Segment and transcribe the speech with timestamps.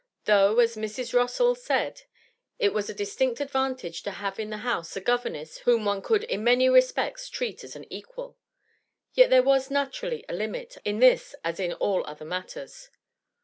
[0.25, 1.13] Though, as Mrs.
[1.13, 2.01] Rossall said,
[2.57, 6.23] it was a distinct advantage to have in the house a governess whom one could
[6.23, 8.35] in many respects treat as an equal,
[9.13, 12.89] yet there was naturally a limit, in this as in all other matters.